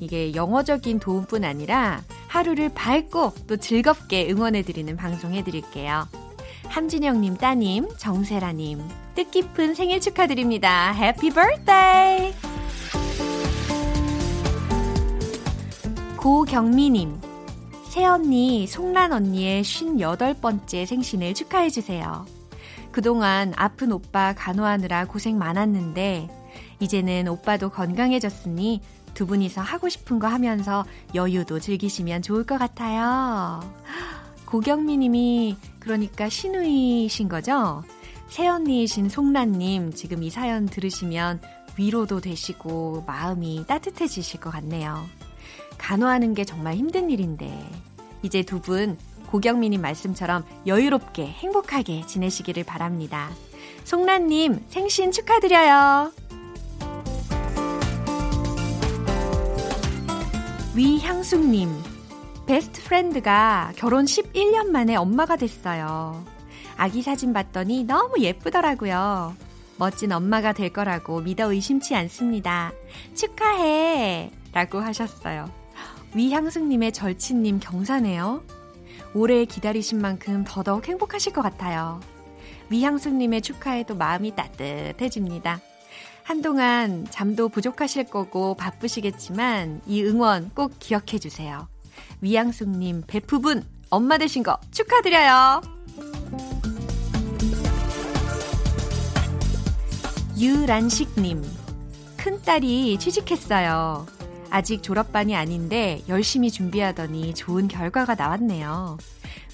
이게 0.00 0.34
영어적인 0.34 0.98
도움뿐 0.98 1.44
아니라 1.44 2.02
하루를 2.26 2.70
밝고 2.70 3.34
또 3.46 3.56
즐겁게 3.56 4.28
응원해드리는 4.28 4.96
방송 4.96 5.32
해드릴게요. 5.32 6.08
함진영님 6.66 7.36
따님, 7.36 7.86
정세라님, 7.96 8.82
뜻깊은 9.14 9.76
생일 9.76 10.00
축하드립니다. 10.00 10.90
해피 10.90 11.30
birthday! 11.30 12.57
고경미님, 16.18 17.20
새언니 17.84 18.66
송란 18.66 19.12
언니의 19.12 19.62
58번째 19.62 20.84
생신을 20.84 21.32
축하해주세요. 21.32 22.26
그동안 22.90 23.52
아픈 23.54 23.92
오빠 23.92 24.34
간호하느라 24.34 25.06
고생 25.06 25.38
많았는데, 25.38 26.28
이제는 26.80 27.28
오빠도 27.28 27.70
건강해졌으니 27.70 28.80
두 29.14 29.26
분이서 29.26 29.60
하고 29.60 29.88
싶은 29.88 30.18
거 30.18 30.26
하면서 30.26 30.84
여유도 31.14 31.60
즐기시면 31.60 32.22
좋을 32.22 32.44
것 32.44 32.58
같아요. 32.58 33.60
고경미 34.44 34.96
님이 34.96 35.56
그러니까 35.78 36.28
신우이신 36.28 37.28
거죠? 37.28 37.84
새언니이신 38.26 39.08
송란님 39.08 39.92
지금 39.92 40.24
이 40.24 40.30
사연 40.30 40.66
들으시면 40.66 41.40
위로도 41.78 42.20
되시고 42.20 43.04
마음이 43.06 43.66
따뜻해지실 43.68 44.40
것 44.40 44.50
같네요. 44.50 45.06
간호하는 45.78 46.34
게 46.34 46.44
정말 46.44 46.74
힘든 46.74 47.10
일인데 47.10 47.50
이제 48.22 48.42
두 48.42 48.60
분 48.60 48.98
고경미님 49.30 49.80
말씀처럼 49.82 50.44
여유롭게 50.66 51.26
행복하게 51.26 52.06
지내시기를 52.06 52.64
바랍니다. 52.64 53.30
송란님 53.84 54.64
생신 54.68 55.12
축하드려요. 55.12 56.12
위향숙님 60.74 61.68
best 62.46 62.82
friend가 62.84 63.72
결혼 63.76 64.04
11년 64.06 64.68
만에 64.68 64.96
엄마가 64.96 65.36
됐어요. 65.36 66.24
아기 66.76 67.02
사진 67.02 67.32
봤더니 67.32 67.84
너무 67.84 68.14
예쁘더라고요. 68.20 69.34
멋진 69.76 70.12
엄마가 70.12 70.52
될 70.52 70.72
거라고 70.72 71.20
믿어 71.20 71.52
의심치 71.52 71.94
않습니다. 71.94 72.72
축하해! 73.14 74.30
라고 74.52 74.80
하셨어요. 74.80 75.50
위향숙님의 76.14 76.92
절친님 76.92 77.60
경사네요. 77.60 78.42
오래 79.14 79.44
기다리신 79.44 80.00
만큼 80.00 80.44
더더욱 80.46 80.88
행복하실 80.88 81.32
것 81.32 81.42
같아요. 81.42 82.00
위향숙님의 82.70 83.42
축하에도 83.42 83.94
마음이 83.94 84.34
따뜻해집니다. 84.34 85.60
한동안 86.22 87.06
잠도 87.10 87.48
부족하실 87.48 88.04
거고 88.04 88.54
바쁘시겠지만 88.54 89.80
이 89.86 90.02
응원 90.02 90.50
꼭 90.54 90.74
기억해 90.78 91.18
주세요. 91.18 91.68
위양숙님 92.20 93.04
베프분 93.06 93.64
엄마 93.88 94.18
되신 94.18 94.42
거 94.42 94.58
축하드려요. 94.70 95.62
유란식님 100.38 101.42
큰딸이 102.18 102.98
취직했어요. 102.98 104.17
아직 104.50 104.82
졸업반이 104.82 105.36
아닌데 105.36 106.02
열심히 106.08 106.50
준비하더니 106.50 107.34
좋은 107.34 107.68
결과가 107.68 108.14
나왔네요. 108.14 108.98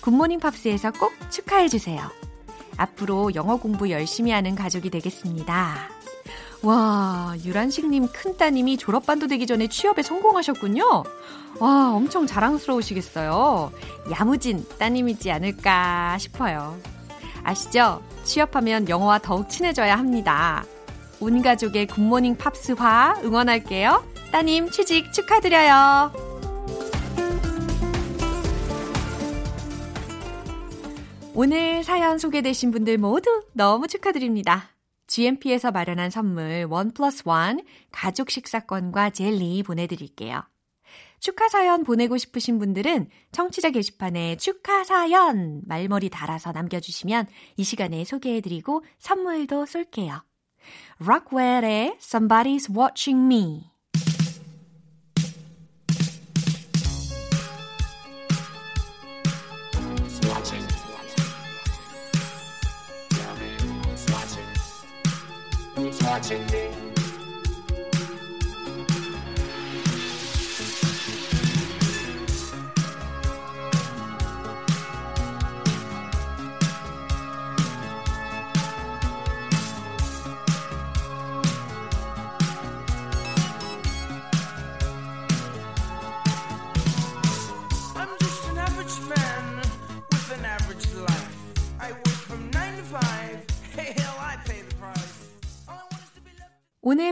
굿모닝 0.01 0.41
팝스에서 0.41 0.93
꼭 0.93 1.13
축하해 1.31 1.69
주세요. 1.69 2.03
앞으로 2.77 3.35
영어 3.35 3.57
공부 3.57 3.91
열심히 3.91 4.31
하는 4.31 4.55
가족이 4.55 4.91
되겠습니다. 4.91 5.89
와, 6.63 7.35
유란식님 7.45 8.09
큰따님이 8.09 8.79
졸업반도 8.79 9.27
되기 9.27 9.47
전에 9.47 9.67
취업에 9.69 10.03
성공하셨군요. 10.03 11.05
와, 11.61 11.93
엄청 11.93 12.27
자랑스러우시겠어요. 12.27 13.71
야무진 14.11 14.67
따님이지 14.79 15.31
않을까 15.31 16.17
싶어요. 16.19 16.77
아시죠? 17.43 18.03
취업하면 18.25 18.89
영어와 18.89 19.19
더욱 19.19 19.51
친해져야 19.51 19.99
합니다. 19.99 20.65
온 21.21 21.43
가족의 21.43 21.87
굿모닝 21.87 22.37
팝스화 22.37 23.21
응원할게요. 23.23 24.03
따님 24.35 24.69
취직 24.69 25.13
축하드려요. 25.13 26.13
오늘 31.35 31.85
사연 31.85 32.19
소개되신 32.19 32.73
분들 32.73 32.99
모두 32.99 33.45
너무 33.53 33.87
축하드립니다. 33.87 34.71
GMP에서 35.07 35.71
마련한 35.71 36.11
선물 36.11 36.67
원 36.69 36.91
플러스 36.91 37.23
원 37.27 37.61
가족 37.93 38.29
식사권과 38.29 39.11
젤리 39.11 39.63
보내드릴게요. 39.63 40.43
축하 41.21 41.49
사연 41.49 41.85
보내고 41.85 42.17
싶으신 42.19 42.59
분들은 42.59 43.11
청취자 43.31 43.71
게시판에 43.71 44.37
축하 44.39 44.83
사연 44.83 45.63
말머리 45.65 46.11
달아서 46.11 46.51
남겨주시면 46.51 47.29
이 47.57 47.63
시간에 47.63 48.03
소개해드리고 48.05 48.85
선물도 48.99 49.67
쏠게요. 49.67 50.25
록웰의 50.99 51.99
Somebody's 52.01 52.77
Watching 52.77 53.33
Me 53.33 53.74
watching 66.25 66.74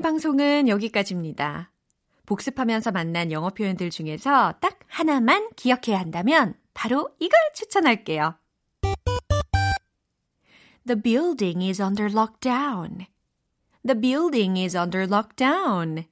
방송은 0.02 0.66
여기까지입니다. 0.66 1.70
복습하면서 2.26 2.90
만난 2.90 3.30
영어 3.30 3.50
표현들 3.50 3.90
중에서 3.90 4.52
딱 4.60 4.80
하나만 4.88 5.50
기억해야 5.54 6.00
한다면 6.00 6.54
바로 6.74 7.08
이걸 7.20 7.38
추천할게요. 7.54 8.34
The 10.84 11.00
building 11.00 11.64
is 11.64 11.80
under 11.80 12.12
lockdown. 12.12 13.06
The 13.86 14.00
building 14.00 14.60
is 14.60 14.76
under 14.76 15.06
lockdown. 15.06 16.04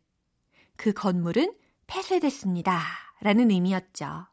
그 0.77 0.93
건물은 0.93 1.53
폐쇄됐습니다. 1.89 2.81
라는 3.21 3.51
의미였죠. 3.51 4.30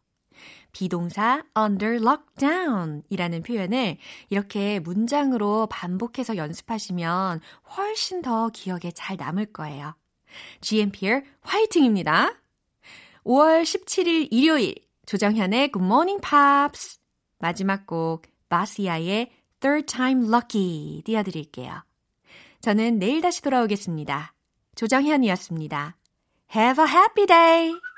비동사 0.78 1.44
under 1.58 1.96
lockdown 1.96 3.02
이라는 3.10 3.42
표현을 3.42 3.98
이렇게 4.30 4.80
문장으로 4.80 5.66
반복해서 5.72 6.38
연습하시면 6.38 7.42
훨씬 7.76 8.22
더 8.22 8.50
기억에 8.50 8.92
잘 8.94 9.18
남을 9.18 9.48
거예요. 9.48 9.96
GMPR 10.62 11.24
화이팅입니다. 11.42 12.32
5월 13.26 13.63
17일 13.63 14.28
일요일 14.30 14.76
조정현의 15.08 15.72
Good 15.72 15.84
Morning 15.84 16.22
Pops 16.22 17.00
마지막 17.40 17.88
곡 17.88 18.28
바시아의 18.48 19.32
Third 19.60 19.92
Time 19.92 20.28
Lucky 20.28 21.02
띄워드릴게요. 21.04 21.84
저는 22.62 23.00
내일 23.00 23.22
다시 23.22 23.42
돌아오겠습니다. 23.42 24.36
조정현이었습니다. 24.76 25.98
Have 26.56 26.86
a 26.86 26.92
happy 26.92 27.26
day! 27.26 27.97